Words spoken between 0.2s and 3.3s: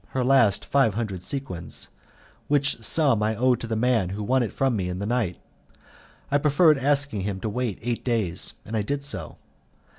last five hundred sequins, which sum